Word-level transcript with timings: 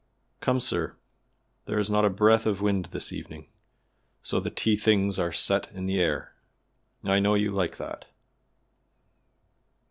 "Come, 0.39 0.59
sir, 0.59 0.95
there 1.65 1.77
is 1.77 1.87
not 1.91 2.05
a 2.05 2.09
breath 2.09 2.47
of 2.47 2.59
wind 2.59 2.85
this 2.85 3.13
evening, 3.13 3.49
so 4.23 4.39
the 4.39 4.49
tea 4.49 4.75
things 4.75 5.19
are 5.19 5.31
set 5.31 5.71
in 5.73 5.85
the 5.85 5.99
air. 6.01 6.33
I 7.03 7.19
know 7.19 7.35
you 7.35 7.51
like 7.51 7.77
that." 7.77 8.05